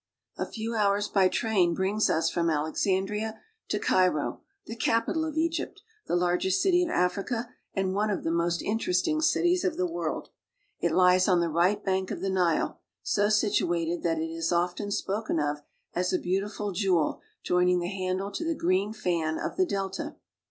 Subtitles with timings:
[0.35, 5.83] A few hours by train brings us from Ale.tandria to Cairo, the capital of Egypt,
[6.07, 10.29] the largest city of Africa, and one of the most interesting cities of the world.
[10.79, 14.89] It lies on the right bank of the Nile, so situated that it is often
[14.89, 15.61] spoken of
[15.93, 20.15] as a beautiful jewel joining the handle to the green fan of the delta.